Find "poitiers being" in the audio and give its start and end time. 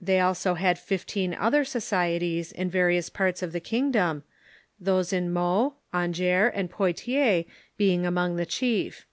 6.70-8.06